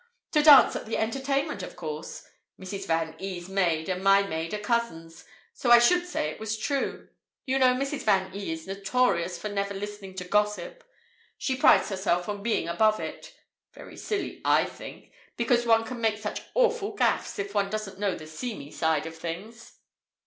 "To 0.31 0.41
dance 0.41 0.75
at 0.75 0.87
the 0.87 0.97
entertainment, 0.97 1.61
of 1.61 1.75
course. 1.75 2.25
Mrs. 2.59 2.87
Van 2.87 3.15
E.'s 3.19 3.47
maid 3.47 3.87
and 3.87 4.03
my 4.03 4.23
maid 4.23 4.51
are 4.51 4.57
cousins. 4.59 5.25
So 5.53 5.69
I 5.69 5.77
should 5.77 6.07
say 6.07 6.31
it 6.31 6.39
was 6.39 6.57
true. 6.57 7.09
You 7.45 7.59
know 7.59 7.75
Mrs. 7.75 8.01
Van 8.01 8.33
E. 8.35 8.51
is 8.51 8.65
notorious 8.65 9.37
for 9.37 9.47
never 9.47 9.75
listening 9.75 10.15
to 10.15 10.23
gossip. 10.23 10.83
She 11.37 11.55
prides 11.55 11.89
herself 11.89 12.27
on 12.27 12.41
'being 12.41 12.67
above 12.67 12.99
it'. 12.99 13.31
Very 13.75 13.95
silly, 13.95 14.41
I 14.43 14.65
think. 14.65 15.11
Because 15.37 15.67
one 15.67 15.83
can 15.83 16.01
make 16.01 16.17
such 16.17 16.41
awful 16.55 16.95
'gaffs' 16.95 17.37
if 17.37 17.53
one 17.53 17.69
doesn't 17.69 17.99
know 17.99 18.15
the 18.15 18.25
seamy 18.25 18.71
side 18.71 19.05
of 19.05 19.15
things." 19.15 19.73